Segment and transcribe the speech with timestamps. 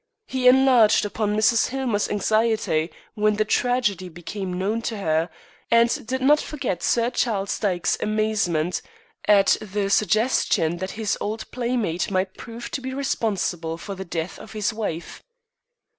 [0.25, 1.67] He enlarged upon Mrs.
[1.67, 5.29] Hillmer's anxiety when the tragedy became known to her,
[5.69, 8.81] and did not forget Sir Charles Dyke's amazement
[9.25, 14.39] at the suggestion that his old playmate might prove to be responsible for the death
[14.39, 15.21] of his wife.